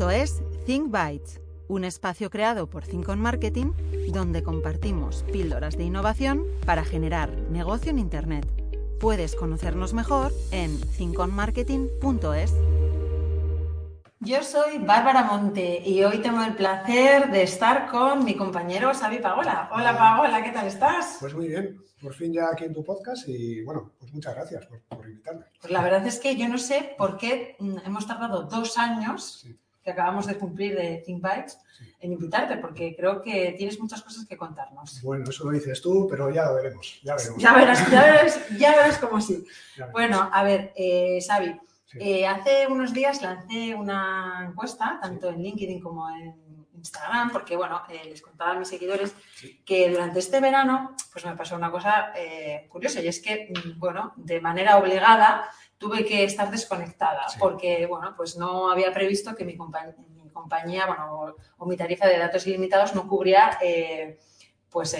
[0.00, 3.72] Esto es Think Bytes, un espacio creado por Think on Marketing
[4.08, 8.46] donde compartimos píldoras de innovación para generar negocio en Internet.
[8.98, 12.54] Puedes conocernos mejor en thinkonmarketing.es.
[14.20, 19.18] Yo soy Bárbara Monte y hoy tengo el placer de estar con mi compañero Xavi
[19.18, 19.68] Pagola.
[19.70, 21.18] Hola Pagola, ¿qué tal estás?
[21.20, 24.66] Pues muy bien, por fin ya aquí en tu podcast y bueno, pues muchas gracias
[24.88, 25.44] por, invitarme.
[25.60, 29.46] Pues la verdad es que yo no sé por qué mm, hemos tardado dos años
[29.82, 31.58] que acabamos de cumplir de Think Bytes
[32.00, 35.02] en invitarte, porque creo que tienes muchas cosas que contarnos.
[35.02, 37.42] Bueno, eso lo dices tú, pero ya lo veremos, ya veremos.
[37.42, 39.44] Ya verás, ya verás, ya verás cómo sí.
[39.92, 41.58] Bueno, a ver, eh, Xavi,
[41.94, 47.82] eh, hace unos días lancé una encuesta, tanto en LinkedIn como en Instagram, porque bueno,
[47.88, 49.14] eh, les contaba a mis seguidores
[49.64, 53.78] que durante este verano pues me pasó una cosa eh, curiosa y es que, mm,
[53.78, 55.48] bueno, de manera obligada
[55.80, 61.66] tuve que estar desconectada porque, bueno, pues no había previsto que mi, compañía, bueno, o,
[61.66, 64.18] mi tarifa de datos ilimitados no cubría eh,
[64.68, 64.94] pues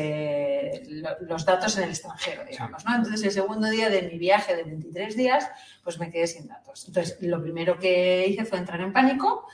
[1.21, 2.97] los datos en el extranjero, digamos, ¿no?
[2.97, 5.49] Entonces, el segundo día de mi viaje de 23 días,
[5.85, 6.89] pues me quedé sin datos.
[6.89, 9.47] Entonces, lo primero que hice fue entrar en pánico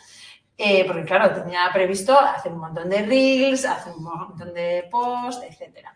[0.59, 5.45] eh, porque claro, tenía previsto hacer un montón de reels, hacer un montón de posts,
[5.45, 5.95] etcétera.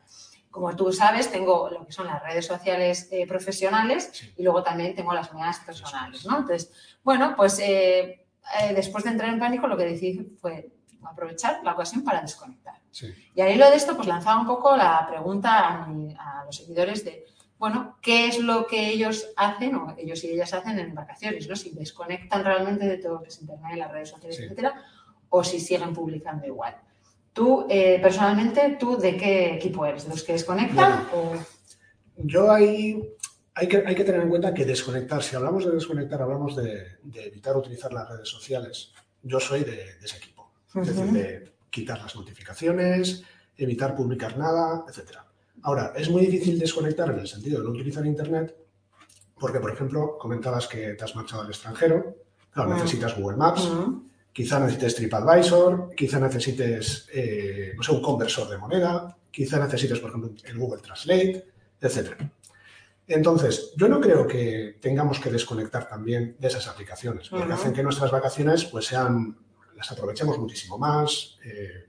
[0.50, 4.94] Como tú sabes, tengo lo que son las redes sociales eh, profesionales y luego también
[4.94, 6.38] tengo las mías personales, ¿no?
[6.38, 6.72] Entonces,
[7.04, 8.26] bueno, pues eh,
[8.74, 10.72] después de entrar en pánico, lo que decidí fue
[11.04, 12.74] aprovechar la ocasión para desconectar.
[13.34, 17.24] Y ahí lo de esto, pues lanzaba un poco la pregunta a los seguidores de,
[17.58, 21.54] bueno, qué es lo que ellos hacen o ellos y ellas hacen en vacaciones, ¿no?
[21.54, 24.82] Si desconectan realmente de todo lo que es internet, las redes sociales, etcétera,
[25.28, 26.76] o si siguen publicando igual.
[27.32, 30.04] Tú, eh, personalmente, ¿tú de qué equipo eres?
[30.04, 31.08] ¿De los que desconectan?
[31.14, 31.34] o...
[32.16, 33.00] Yo ahí
[33.54, 36.98] hay que, hay que tener en cuenta que desconectar, si hablamos de desconectar, hablamos de,
[37.14, 38.92] evitar utilizar las redes sociales.
[39.22, 40.50] Yo soy de, ese equipo.
[40.74, 43.22] Es decir, de quitar las notificaciones,
[43.56, 45.26] evitar publicar nada, etcétera.
[45.62, 48.56] Ahora, es muy difícil desconectar en el sentido de no utilizar Internet
[49.38, 52.16] porque, por ejemplo, comentabas que te has marchado al extranjero,
[52.50, 53.68] claro, necesitas Google Maps.
[54.32, 60.10] Quizá necesites TripAdvisor, quizá necesites, eh, no sé, un conversor de moneda, quizá necesites, por
[60.10, 61.44] ejemplo, el Google Translate,
[61.80, 62.12] etc.
[63.06, 67.82] Entonces, yo no creo que tengamos que desconectar también de esas aplicaciones, porque hacen que
[67.82, 69.36] nuestras vacaciones pues sean,
[69.76, 71.88] las aprovechemos muchísimo más, eh,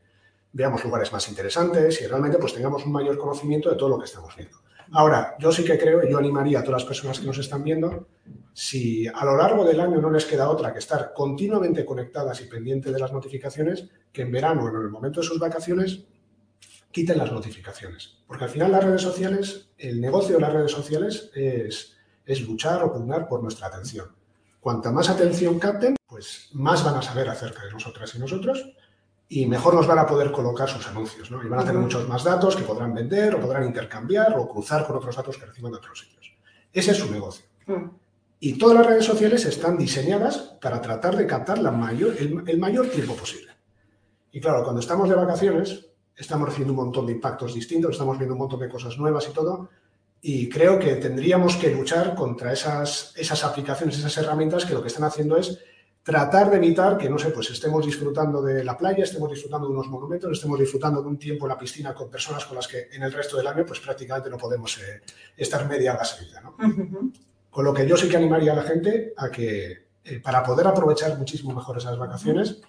[0.54, 4.06] veamos lugares más interesantes y realmente pues tengamos un mayor conocimiento de todo lo que
[4.06, 4.61] estamos viendo.
[4.94, 7.64] Ahora, yo sí que creo, y yo animaría a todas las personas que nos están
[7.64, 8.08] viendo,
[8.54, 12.46] si a lo largo del año no les queda otra que estar continuamente conectadas y
[12.46, 16.04] pendientes de las notificaciones, que en verano en el momento de sus vacaciones
[16.92, 18.18] quiten las notificaciones.
[18.28, 22.84] Porque al final las redes sociales, el negocio de las redes sociales es, es luchar
[22.84, 24.14] o pugnar por nuestra atención.
[24.60, 28.74] Cuanta más atención capten, pues más van a saber acerca de nosotras y nosotros
[29.34, 31.42] y mejor nos van a poder colocar sus anuncios, ¿no?
[31.42, 34.86] Y van a tener muchos más datos que podrán vender o podrán intercambiar o cruzar
[34.86, 36.34] con otros datos que reciban de otros sitios.
[36.74, 37.46] Ese es su negocio.
[38.42, 42.90] Y todas las redes sociales están diseñadas para tratar de captar la mayor, el, mayor
[42.90, 43.54] tiempo posible.
[44.34, 48.34] Y claro, cuando estamos de vacaciones, estamos recibiendo un montón de impactos distintos, estamos viendo
[48.34, 49.70] un montón de cosas nuevas y todo,
[50.22, 54.90] y creo que tendríamos que luchar contra esas, esas aplicaciones, esas herramientas que lo que
[54.90, 55.58] están haciendo es
[56.04, 59.74] tratar de evitar que, no sé, pues estemos disfrutando de la playa, estemos disfrutando de
[59.74, 62.88] unos monumentos, estemos disfrutando de un tiempo en la piscina con personas con las que
[62.92, 65.02] en el resto del año pues prácticamente no podemos eh,
[65.38, 66.42] estar media hora seguida.
[66.42, 66.56] ¿no?
[67.50, 70.66] Con lo que yo sí que animaría a la gente a que eh, para poder
[70.66, 72.62] aprovechar muchísimo mejor esas vacaciones,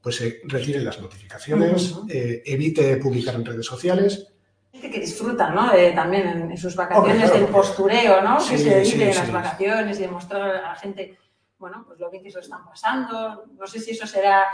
[0.00, 4.28] pues se retiren las notificaciones, eh, evite publicar en redes sociales.
[4.72, 5.70] que disfruta, ¿no?
[5.94, 8.38] también en, sus vacaciones del postureo, ¿no?
[8.38, 11.18] que se dedique en las vacaciones y demostrar a la gente
[11.62, 13.46] bueno, pues lo que lo están pasando.
[13.56, 14.46] No sé si eso será,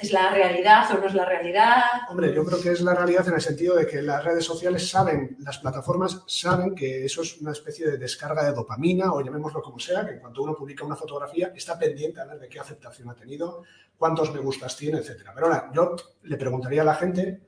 [0.00, 1.82] es la realidad o no es la realidad.
[2.08, 4.88] Hombre, yo creo que es la realidad en el sentido de que las redes sociales
[4.88, 9.60] saben, las plataformas saben que eso es una especie de descarga de dopamina o llamémoslo
[9.60, 13.10] como sea, que cuando uno publica una fotografía está pendiente a ver de qué aceptación
[13.10, 13.62] ha tenido,
[13.98, 15.32] cuántos me gustas tiene, etcétera.
[15.34, 17.42] Pero ahora, yo le preguntaría a la gente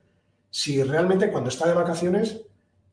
[0.50, 2.42] si realmente cuando está de vacaciones,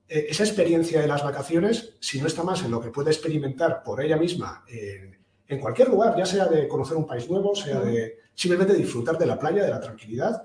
[0.07, 3.83] eh, esa experiencia de las vacaciones, si no está más en lo que puede experimentar
[3.83, 5.22] por ella misma en
[5.60, 9.38] cualquier lugar, ya sea de conocer un país nuevo, sea de simplemente disfrutar de la
[9.38, 10.44] playa, de la tranquilidad,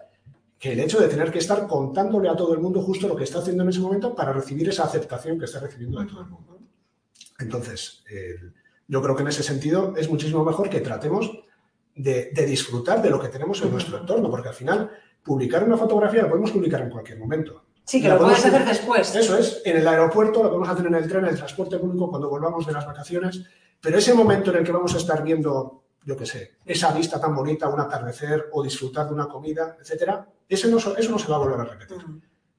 [0.59, 3.25] que el hecho de tener que estar contándole a todo el mundo justo lo que
[3.25, 6.27] está haciendo en ese momento para recibir esa aceptación que está recibiendo de todo el
[6.27, 6.59] mundo.
[7.39, 8.03] Entonces,
[8.89, 11.31] yo creo que en ese sentido es muchísimo mejor que tratemos
[11.95, 14.91] de, disfrutar de lo que tenemos en nuestro entorno, porque al final
[15.23, 17.65] publicar una fotografía la podemos publicar en cualquier momento.
[17.85, 19.15] Sí, que lo puedes hacer después.
[19.15, 22.11] Eso es, en el aeropuerto, lo podemos hacer en el tren, en el transporte público,
[22.11, 23.45] cuando volvamos de las vacaciones,
[23.81, 27.21] pero ese momento en el que vamos a estar viendo, yo qué sé, esa vista
[27.21, 31.29] tan bonita, un atardecer o disfrutar de una comida, etcétera, eso no, eso no se
[31.29, 31.99] va a volver a repetir.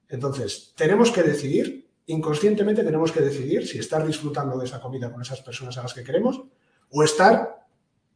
[0.08, 5.22] Entonces, tenemos que decidir, inconscientemente tenemos que decidir si estar disfrutando de esa comida con
[5.22, 6.42] esas personas a las que queremos
[6.90, 7.60] o estar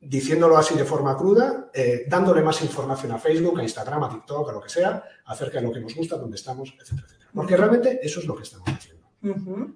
[0.01, 4.51] diciéndolo así de forma cruda, eh, dándole más información a Facebook, a Instagram, a TikTok,
[4.51, 7.31] a lo que sea, acerca de lo que nos gusta, dónde estamos, etcétera, etcétera.
[7.33, 9.05] Porque realmente eso es lo que estamos haciendo.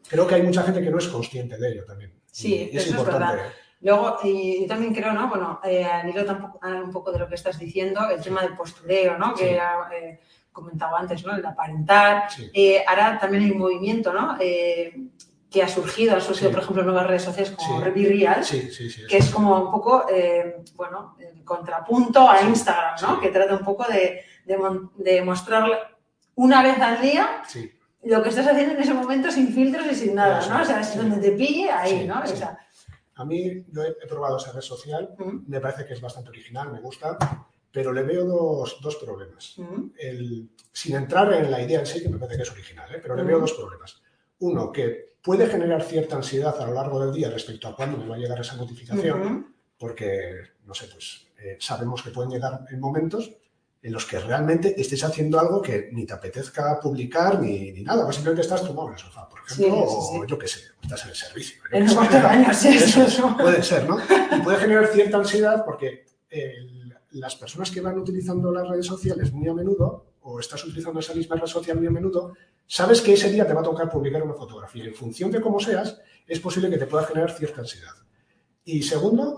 [0.08, 2.12] Creo que hay mucha gente que no es consciente de ello también.
[2.30, 3.38] Sí, eso es verdad.
[3.80, 5.28] Luego, y yo también creo, ¿no?
[5.28, 8.56] Bueno, eh, al hilo tampoco, un poco de lo que estás diciendo, el tema del
[8.56, 9.34] postureo, ¿no?
[9.34, 10.20] Que eh,
[10.58, 11.36] comentaba antes, ¿no?
[11.36, 12.28] El de aparentar.
[12.52, 14.36] Eh, ahora también hay un movimiento, ¿no?
[14.40, 14.92] Eh,
[15.50, 18.06] que ha surgido, ha surgido, por ejemplo, nuevas redes sociales como sí.
[18.06, 18.44] Real,
[19.08, 23.20] que es como un poco, eh, bueno, el contrapunto a Instagram, ¿no?
[23.20, 25.96] Que trata un poco de, de, mostrar
[26.34, 27.42] una vez al día
[28.04, 30.62] lo que estás haciendo en ese momento sin filtros y sin nada, ¿no?
[30.62, 32.22] O sea, es donde te pille, ahí, ¿no?
[33.18, 35.14] a mí, yo he, probado esa red social,
[35.46, 37.18] me parece que es bastante original, me gusta,
[37.72, 39.56] pero le veo dos, dos problemas.
[39.98, 43.00] El, sin entrar en la idea en sí, que me parece que es original, ¿eh?
[43.02, 44.00] pero le veo dos problemas.
[44.38, 48.06] Uno, que puede generar cierta ansiedad a lo largo del día respecto a cuándo me
[48.06, 52.78] va a llegar esa notificación, porque, no sé, pues eh, sabemos que pueden llegar en
[52.78, 53.32] momentos
[53.80, 58.04] en los que realmente estés haciendo algo que ni te apetezca publicar ni, ni nada,
[58.04, 61.10] pues simplemente estás tumbado en el sofá, por ejemplo, o yo qué sé, estás en
[61.10, 61.62] el servicio.
[61.70, 63.36] En el baño, sí, eso, eso.
[63.36, 63.98] Puede ser, ¿no?
[64.36, 66.04] Y puede generar cierta ansiedad porque
[67.12, 71.14] las personas que van utilizando las redes sociales muy a menudo, o estás utilizando esa
[71.14, 72.34] misma red social muy a menudo,
[72.66, 74.84] sabes que ese día te va a tocar publicar una fotografía.
[74.84, 77.94] En función de cómo seas, es posible que te pueda generar cierta ansiedad.
[78.64, 79.37] Y segundo,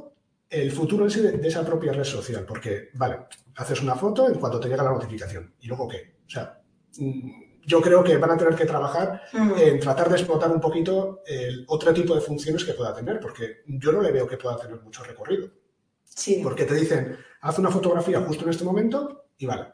[0.50, 3.20] el futuro en sí de, esa propia red social, porque, vale,
[3.56, 5.54] haces una foto en cuanto te llega la notificación.
[5.60, 6.16] ¿Y luego qué?
[6.26, 6.60] O sea,
[6.98, 7.30] mm,
[7.64, 11.64] yo creo que van a tener que trabajar en tratar de explotar un poquito el
[11.68, 14.80] otro tipo de funciones que pueda tener, porque yo no le veo que pueda tener
[14.80, 15.48] mucho recorrido.
[16.04, 16.40] Sí.
[16.42, 19.66] Porque te dicen, haz una fotografía justo en este momento y vale,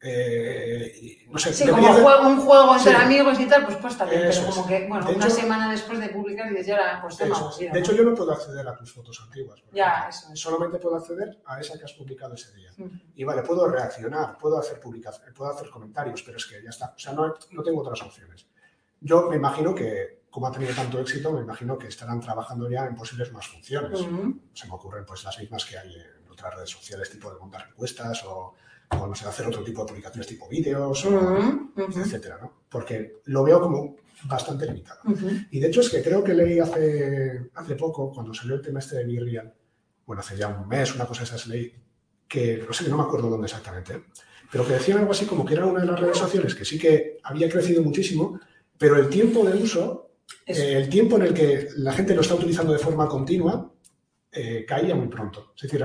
[0.00, 1.88] eh, no sé, sí, como
[2.28, 5.70] un juego entre amigos y tal, pues pues también, pero como que, bueno, una semana
[5.72, 8.76] después de publicar y decir, ahora, pues tema De hecho, yo no puedo acceder a
[8.76, 9.60] tus fotos antiguas.
[9.72, 10.28] Ya, eso.
[10.34, 12.70] Solamente puedo acceder a esa que has publicado ese día.
[13.16, 16.94] Y vale, puedo reaccionar, puedo hacer publicaciones, puedo hacer comentarios, pero es que ya está.
[16.96, 18.46] O sea, no, no tengo otras opciones.
[19.00, 22.86] Yo me imagino que, como ha tenido tanto éxito, me imagino que estarán trabajando ya
[22.86, 23.98] en posibles más funciones.
[24.52, 27.66] Se me ocurren pues las mismas que hay en otras redes sociales, tipo de montar
[27.68, 28.54] encuestas o
[28.90, 31.06] o no sé, hacer otro tipo de publicaciones tipo vídeos,
[31.76, 32.52] etcétera, ¿no?
[32.68, 35.00] Porque lo veo como bastante limitado.
[35.50, 38.80] Y de hecho es que creo que leí hace, hace poco, cuando salió el tema
[38.80, 39.54] este de Virreal,
[40.06, 41.72] bueno, hace ya un mes, una cosa de esas leí,
[42.26, 44.04] que no sé, no me acuerdo dónde exactamente,
[44.50, 46.78] pero que decían algo así como que era una de las redes sociales que sí
[46.78, 48.40] que había crecido muchísimo,
[48.76, 50.12] pero el tiempo de uso,
[50.46, 53.72] eh, el tiempo en el que la gente lo está utilizando de forma continua,
[54.32, 55.52] eh, caía muy pronto.
[55.56, 55.84] Es decir,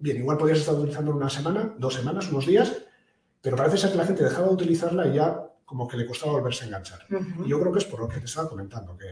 [0.00, 2.72] bien, igual podías estar utilizando una semana, dos semanas, unos días,
[3.40, 6.32] pero parece ser que la gente dejaba de utilizarla y ya como que le costaba
[6.32, 7.06] volverse a enganchar.
[7.44, 9.06] Y yo creo que es por lo que te estaba comentando, que,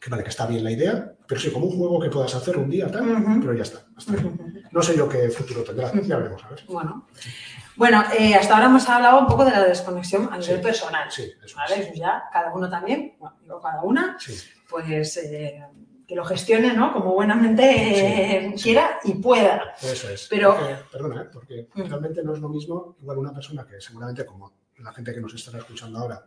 [0.00, 2.56] que vale, que está bien la idea, pero sí, como un juego que puedas hacer
[2.58, 3.86] un día, tal, pero ya está.
[4.70, 6.64] No sé yo qué futuro tendrá, ya veremos, a ver.
[6.68, 7.06] Bueno.
[7.74, 11.10] Bueno, eh, hasta ahora hemos hablado un poco de la desconexión a nivel personal.
[11.10, 11.80] Sí, eso ¿vale?
[11.80, 14.18] Eso ya, cada uno también, bueno, digo cada una,
[14.68, 15.64] pues eh,
[16.12, 16.92] que lo gestione, ¿no?
[16.92, 19.74] Como buenamente eh, quiera y pueda.
[19.80, 20.26] Eso es.
[20.28, 20.58] Pero,
[20.90, 21.28] perdona, ¿eh?
[21.32, 21.88] porque mm.
[21.88, 25.32] realmente no es lo mismo, igual una persona que seguramente como la gente que nos
[25.32, 26.22] estará escuchando ahora,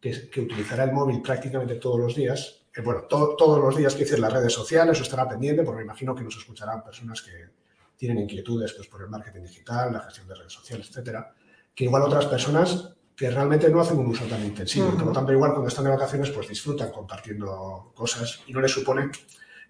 [0.00, 4.04] que, que utilizará el móvil prácticamente todos los días, eh, bueno, todos los días que
[4.04, 7.50] decir las redes sociales o estará pendiente, porque me imagino que nos escucharán personas que
[7.98, 11.34] tienen inquietudes pues, por el marketing digital, la gestión de redes sociales, etcétera,
[11.74, 14.90] que igual otras personas que realmente no hacen un uso tan intensivo.
[14.92, 18.70] Por lo tanto, igual cuando están de vacaciones, pues disfrutan compartiendo cosas y no les
[18.70, 19.10] supone,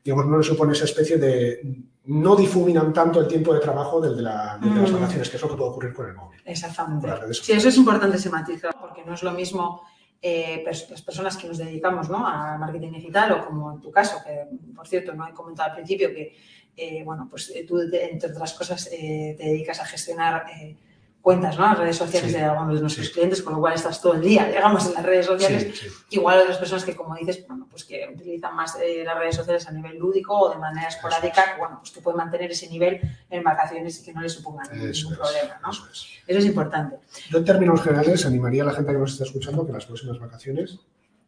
[0.05, 1.63] digamos, no les supone esa especie de...
[2.05, 5.57] no difuminan tanto el tiempo de trabajo del de, las vacaciones, que es lo que
[5.57, 6.39] puede ocurrir con el móvil.
[6.45, 7.09] Exactamente.
[7.33, 9.81] Sí, eso es importante ese matiz, porque no es lo mismo
[10.21, 12.27] eh, las personas que nos dedicamos ¿no?
[12.27, 14.45] a marketing digital o como en tu caso, que
[14.77, 16.37] por cierto no he comentado al principio que,
[16.77, 20.45] eh, bueno, pues tú entre otras cosas eh, te dedicas a gestionar
[21.21, 21.67] cuentas, ¿no?
[21.67, 24.47] Las redes sociales de algunos de nuestros clientes, con lo cual estás todo el día,
[24.47, 25.83] digamos, en las redes sociales.
[26.11, 29.67] Igual otras personas que, como dices, bueno, pues que utilizan más eh, las redes sociales
[29.69, 33.01] a nivel lúdico o de manera esporádica, que, bueno, pues que pueden mantener ese nivel
[33.29, 35.71] en vacaciones y que no les suponga ningún problema, ¿no?
[35.71, 36.07] Eso es.
[36.27, 36.97] eso es importante.
[37.29, 40.19] Yo, en términos generales, animaría a la gente que nos está escuchando que las próximas
[40.19, 40.79] vacaciones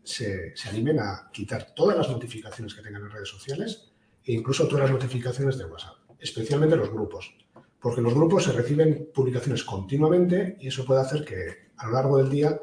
[0.02, 3.90] se, se animen a quitar todas las notificaciones que tengan en redes sociales
[4.24, 7.34] e incluso todas las notificaciones de WhatsApp, especialmente los grupos
[7.80, 12.18] porque los grupos se reciben publicaciones continuamente y eso puede hacer que a lo largo
[12.18, 12.60] del día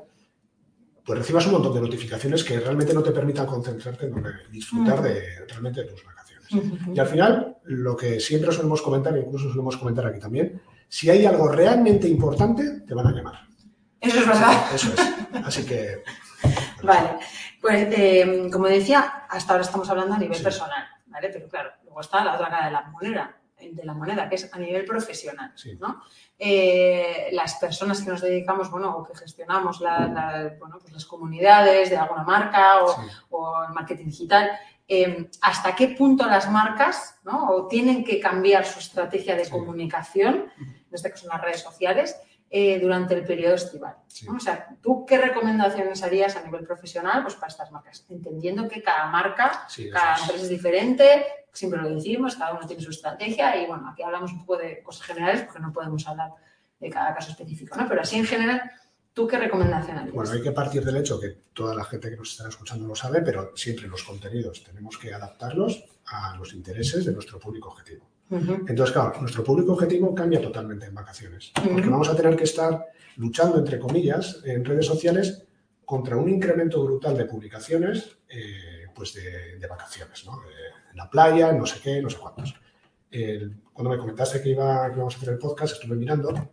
[1.07, 5.45] pues recibas un montón de notificaciones que realmente no te permitan concentrarte en disfrutar de
[5.47, 6.49] realmente de tus vacaciones.
[6.93, 11.25] Y al final, lo que siempre solemos comentar, incluso solemos comentar aquí también, si hay
[11.25, 13.47] algo realmente importante, te van a llamar.
[14.01, 14.75] Eso es verdad.
[14.75, 15.45] Eso es.
[15.45, 16.03] Así que...
[16.83, 17.11] Vale,
[17.61, 21.29] pues eh, como decía, hasta ahora estamos hablando a nivel personal, ¿vale?
[21.29, 24.53] Pero claro, luego está la otra cara de la moneda, de la moneda, que es
[24.53, 25.53] a nivel profesional.
[25.79, 26.03] ¿no?
[26.37, 31.97] Eh, las personas que nos dedicamos, bueno, o que gestionamos bueno, pues las comunidades de
[31.97, 32.83] alguna marca
[33.29, 34.51] o, el marketing digital,
[34.87, 37.49] em, ¿hasta qué punto las marcas ¿no?
[37.49, 42.15] o tienen que cambiar su estrategia de comunicación, en este caso en las redes sociales,
[42.49, 43.97] eh, durante el periodo estival.
[44.33, 48.05] O sea, ¿tú qué recomendaciones harías a nivel profesional pues, para estas marcas?
[48.09, 51.25] Entendiendo que cada marca, cada empresa es diferente,
[51.57, 54.81] siempre lo decimos, cada uno tiene su estrategia y bueno, aquí hablamos un poco de
[54.83, 56.31] cosas generales porque no podemos hablar
[56.79, 57.87] de cada caso específico, ¿no?
[57.87, 58.61] Pero así en general,
[59.13, 60.13] ¿tú qué recomendación harías?
[60.13, 62.95] Bueno, hay que partir del hecho que toda la gente que nos está escuchando lo
[62.95, 68.05] sabe, pero siempre los contenidos tenemos que adaptarlos a los intereses de nuestro público objetivo.
[68.29, 72.85] Entonces, claro, nuestro público objetivo cambia totalmente en vacaciones, porque vamos a tener que estar
[73.15, 75.43] luchando, entre comillas, en redes sociales
[75.85, 80.41] contra un incremento brutal de publicaciones eh, pues de, vacaciones, ¿no?
[80.91, 82.55] en la playa, no sé qué, no sé cuántos.
[83.73, 86.51] cuando me comentaste que, iba, que íbamos a hacer el podcast, estuve mirando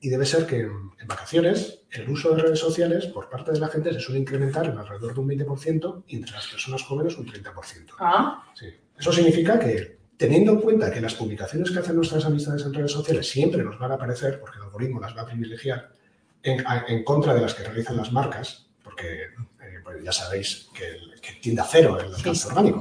[0.00, 3.68] y debe ser que en, vacaciones el uso de redes sociales por parte de la
[3.68, 7.26] gente se suele incrementar en alrededor de un 20% y entre las personas jóvenes un
[7.26, 7.94] 30%.
[7.98, 8.44] Ah.
[8.54, 8.66] Sí.
[8.98, 12.92] Eso significa que teniendo en cuenta que las publicaciones que hacen nuestras amistades en redes
[12.92, 15.92] sociales siempre nos van a aparecer, porque el algoritmo las va a privilegiar,
[16.42, 19.28] en, contra de las que realizan las marcas, porque
[19.88, 21.08] pues ya sabéis que,
[21.40, 22.80] tiende a cero el alcance orgánico.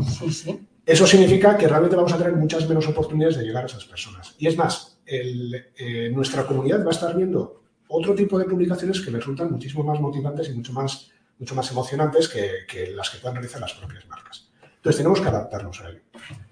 [0.85, 4.35] Eso significa que realmente vamos a tener muchas menos oportunidades de llegar a esas personas.
[4.37, 9.11] Y es más, eh, nuestra comunidad va a estar viendo otro tipo de publicaciones que
[9.11, 11.09] resultan muchísimo más motivantes y mucho más,
[11.39, 14.49] mucho más emocionantes que, que las que puedan realizar las propias marcas.
[14.63, 16.01] Entonces tenemos que adaptarnos a ello.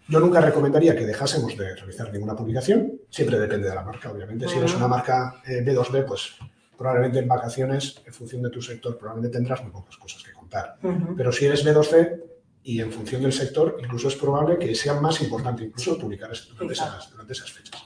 [0.08, 4.48] Yo nunca recomendaría que dejásemos de realizar ninguna publicación, siempre depende de la marca, obviamente.
[4.48, 6.36] Si eres una marca B2B, eh, pues
[6.78, 10.78] probablemente en vacaciones, en función de tu sector, probablemente tendrás muy pocas cosas que contar.
[11.18, 12.22] Pero si eres B2C
[12.64, 16.74] y en función del sector, incluso es probable que sea más importante incluso publicar durante
[16.74, 17.84] esas, durante esas fechas.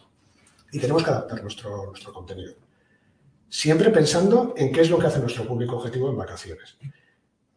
[0.72, 2.54] Y tenemos que adaptar nuestro, nuestro contenido.
[3.48, 6.78] Siempre pensando en qué es lo que hace nuestro público objetivo en vacaciones.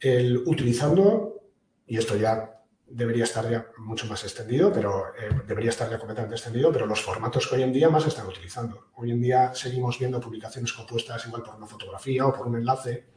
[0.01, 1.43] El, utilizando,
[1.87, 6.35] y esto ya debería estar ya mucho más extendido, pero eh, debería estar ya completamente
[6.35, 8.89] extendido, pero los formatos que hoy en día más están utilizando.
[8.97, 13.13] Hoy en día seguimos viendo publicaciones compuestas igual por una fotografía o por un enlace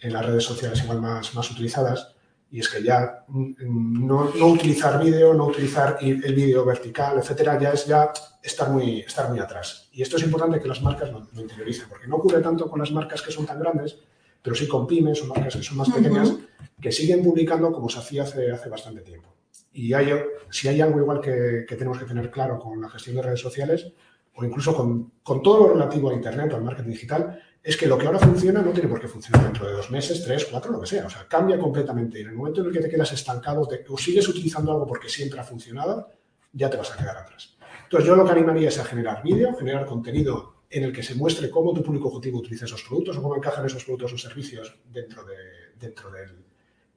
[0.00, 2.14] en las redes sociales igual más, más utilizadas,
[2.50, 7.58] y es que ya mm, no, no utilizar vídeo, no utilizar el vídeo vertical, etcétera,
[7.58, 9.88] ya es ya estar muy, estar muy atrás.
[9.92, 12.90] Y esto es importante que las marcas lo, interioricen, porque no ocurre tanto con las
[12.90, 13.98] marcas que son tan grandes,
[14.42, 16.34] pero sí con pymes o marcas que son más pequeñas,
[16.80, 19.34] que siguen publicando como se hacía hace, hace bastante tiempo.
[19.72, 20.12] Y hay,
[20.50, 23.92] si hay algo igual que, tenemos que tener claro con la gestión de redes sociales,
[24.34, 27.98] o incluso con, con, todo lo relativo a Internet al marketing digital, es que lo
[27.98, 30.80] que ahora funciona no tiene por qué funcionar dentro de dos meses, tres, cuatro, lo
[30.80, 31.06] que sea.
[31.06, 32.18] O sea, cambia completamente.
[32.18, 35.08] Y en el momento en el que te quedas estancado o sigues utilizando algo porque
[35.08, 36.08] siempre ha funcionado,
[36.52, 37.56] ya te vas a quedar atrás.
[37.84, 41.16] Entonces, yo lo que animaría es a generar vídeo, generar contenido en el que se
[41.16, 44.78] muestre cómo tu público objetivo utiliza esos productos o cómo encajan esos productos o servicios
[44.88, 45.34] dentro, de,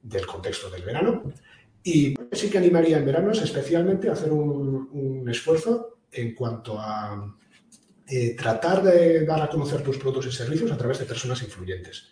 [0.02, 1.24] del, contexto del verano.
[1.82, 7.34] Y sí que animaría en verano es especialmente hacer un, esfuerzo en cuanto a
[8.06, 12.10] eh, tratar de dar a conocer tus productos y servicios a través de personas influyentes.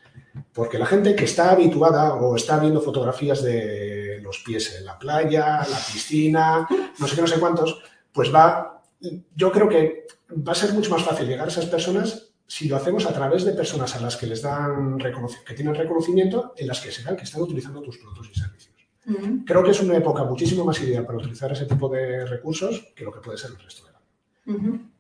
[0.53, 4.99] Porque la gente que está habituada o está viendo fotografías de los pies en la
[4.99, 6.67] playa, la piscina,
[6.99, 7.83] no sé qué, no sé cuántos,
[8.13, 8.83] pues va,
[9.37, 12.77] yo creo que va a ser mucho más fácil llegar a esas personas si lo
[12.77, 16.81] hacemos a través de personas a las que les dan que tienen reconocimiento, en las
[16.81, 18.75] que se vean que están utilizando tus productos y servicios.
[19.47, 23.05] Creo que es una época muchísimo más ideal para utilizar ese tipo de recursos que
[23.05, 24.92] lo que puede ser el resto del año.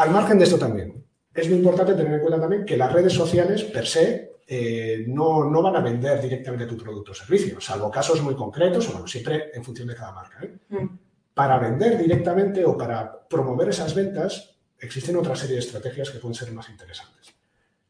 [0.00, 1.04] Al margen de esto también,
[1.34, 5.44] es muy importante tener en cuenta también que las redes sociales per se eh, no,
[5.44, 9.06] no, van a vender directamente tu producto o servicio, salvo casos muy concretos, o bueno,
[9.06, 10.38] siempre en función de cada marca.
[10.42, 10.88] ¿eh?
[11.34, 16.34] Para vender directamente o para promover esas ventas, existen otra serie de estrategias que pueden
[16.34, 17.34] ser más interesantes.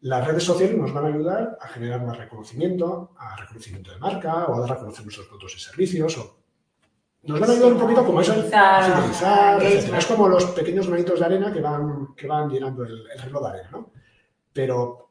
[0.01, 4.47] Las redes sociales nos van a ayudar a generar más reconocimiento, a reconocimiento de marca
[4.47, 6.19] o a dar a conocer nuestros productos y servicios.
[6.19, 6.40] O
[7.23, 11.27] nos van a ayudar un poquito como eso, fidelizar, Es como los pequeños granitos de
[11.27, 13.91] arena que van, que van llenando el, reloj de arena, ¿no?
[14.53, 15.09] Pero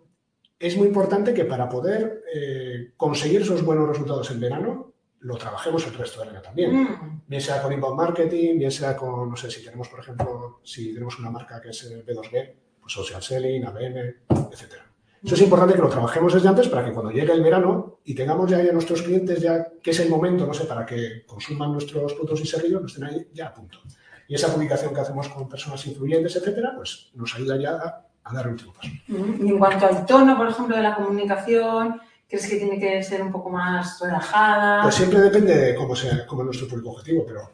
[0.58, 5.86] es muy importante que para poder eh, conseguir esos buenos resultados en verano, lo trabajemos
[5.86, 6.84] el resto del año también.
[6.84, 7.22] Mm.
[7.28, 10.94] Bien sea con inbound marketing, bien sea con, no sé, si tenemos, por ejemplo, si
[10.94, 14.16] tenemos una marca que es B2B, pues social selling, ABM,
[14.52, 14.89] etcétera.
[15.24, 18.16] Eso es importante que lo trabajemos desde antes para que cuando llegue el verano y
[18.16, 21.74] tengamos ya, a nuestros clientes, ya que es el momento, no sé, para que consuman
[21.74, 23.80] nuestros productos y servicios, estén ahí ya a punto.
[24.28, 28.46] Y esa publicación que hacemos con personas influyentes, etcétera, pues nos ayuda ya a, dar
[28.46, 28.90] el último paso.
[29.08, 33.22] Y en cuanto al tono, por ejemplo, de la comunicación, ¿crees que tiene que ser
[33.24, 34.84] un poco más relajada?
[34.84, 37.52] Pues siempre depende de cómo, sea, cómo es nuestro público objetivo, pero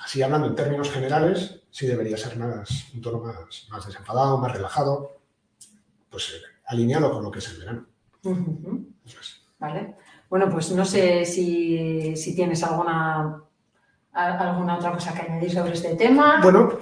[0.00, 4.52] así hablando en términos generales, sí debería ser más, un tono más, más desenfadado, más
[4.52, 5.16] relajado,
[6.10, 7.86] pues eh, alineado con lo que es el verano.
[9.58, 9.94] Vale.
[10.28, 13.42] Bueno, pues no sé si, tienes alguna
[14.12, 16.40] ¿Alguna otra cosa que añadir sobre este tema?
[16.42, 16.78] Bueno,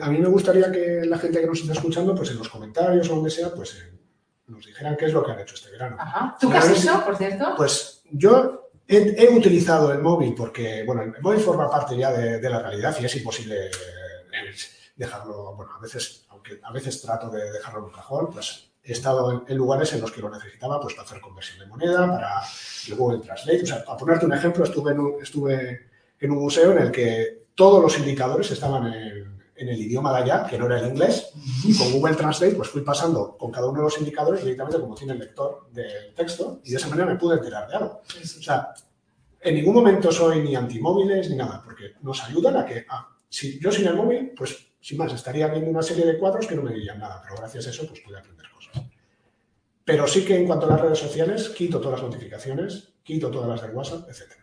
[0.00, 3.10] a mí me gustaría que la gente que nos está escuchando, pues en los comentarios
[3.10, 3.98] o donde sea, pues eh,
[4.46, 5.96] nos dijeran qué es lo que han hecho este verano.
[5.98, 6.36] Ajá.
[6.40, 7.54] ¿Tú qué has hecho, por cierto?
[7.56, 12.62] Pues yo he, utilizado el móvil porque, bueno, el móvil forma parte ya de, la
[12.62, 14.54] realidad y es imposible eh,
[14.94, 18.92] dejarlo, bueno, a veces, aunque a veces trato de dejarlo en un cajón, pues he
[18.92, 22.42] estado en, lugares en los que lo necesitaba pues, para hacer conversión de moneda, para
[22.88, 23.62] el Google Translate.
[23.62, 25.86] O sea, para ponerte un ejemplo, estuve en un, estuve
[26.18, 30.46] en un museo en el que todos los indicadores estaban en, el idioma de allá,
[30.46, 31.32] que no era el inglés,
[31.64, 34.94] y con Google Translate pues fui pasando con cada uno de los indicadores directamente como
[34.94, 38.00] tiene el lector del texto, y de esa manera me pude enterar de algo.
[38.00, 38.72] O sea,
[39.38, 43.60] en ningún momento soy ni antimóviles ni nada, porque nos ayudan a que, ah, si
[43.60, 46.62] yo sin el móvil, pues sin más, estaría viendo una serie de cuadros que no
[46.62, 48.40] me dirían nada, pero gracias a eso pues pude aprender.
[49.90, 53.48] Pero sí que en cuanto a las redes sociales, quito todas las notificaciones, quito todas
[53.48, 54.34] las del WhatsApp, etc.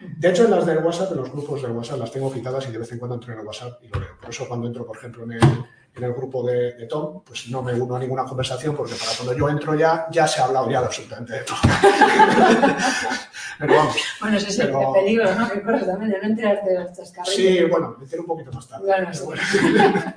[0.00, 2.72] De hecho, en las del WhatsApp, en los grupos del WhatsApp, las tengo quitadas y
[2.72, 4.18] de vez en cuando entro en el WhatsApp y lo veo.
[4.20, 5.40] Por eso cuando entro, por ejemplo, en el,
[6.06, 9.74] grupo de, Tom, pues no me uno a ninguna conversación porque para cuando yo entro
[9.74, 11.58] ya, ya se ha hablado ya de absolutamente de todo.
[13.58, 13.96] pero vamos.
[14.20, 15.48] Bueno, ese es el peligro, ¿no?
[15.48, 17.34] Que también de no enterarte de las carreras.
[17.34, 18.88] Sí, bueno, me un poquito más tarde.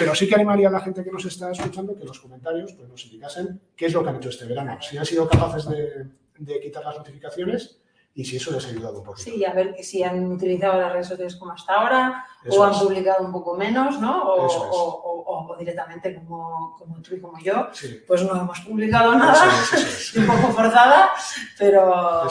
[0.00, 2.72] Pero sí que animaría a la gente que nos está escuchando que en los comentarios
[2.72, 4.78] pues, nos indicasen qué es lo que han hecho este verano.
[4.80, 7.78] Si han sido capaces de, de quitar las notificaciones
[8.16, 9.30] y si eso les ha ayudado un poquito.
[9.30, 13.26] Sí, a ver si han utilizado las redes sociales como hasta ahora o han publicado
[13.26, 14.22] un poco menos, ¿no?
[14.24, 17.68] O, o, directamente como, como, tú y como yo,
[18.06, 19.44] pues no hemos publicado nada,
[20.16, 21.10] un poco forzada,
[21.58, 22.26] pero...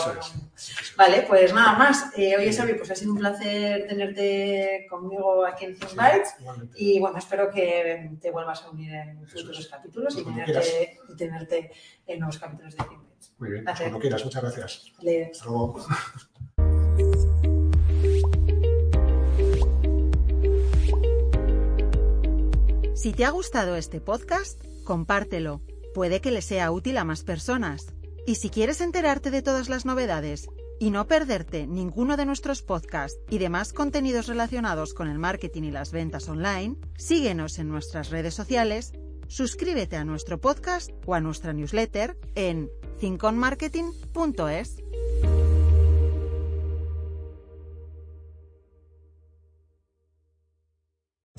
[0.97, 2.11] Vale, pues nada más.
[2.17, 5.91] Eh, oye, Xavi, pues ha sido un placer tenerte conmigo aquí en Think
[6.77, 11.71] y bueno, espero que te vuelvas a unir en futuros capítulos y tenerte, y tenerte,
[12.07, 14.91] en nuevos capítulos de Think muy bien, pues cuando quieras, muchas gracias.
[15.31, 15.85] Hasta luego.
[22.93, 25.61] Si te ha gustado este podcast, compártelo.
[25.93, 27.93] Puede que le sea útil a más personas.
[28.25, 30.47] Y si quieres enterarte de todas las novedades
[30.79, 35.71] y no perderte ninguno de nuestros podcasts y demás contenidos relacionados con el marketing y
[35.71, 38.93] las ventas online, síguenos en nuestras redes sociales,
[39.27, 44.83] suscríbete a nuestro podcast o a nuestra newsletter en thinkonmarketing.es.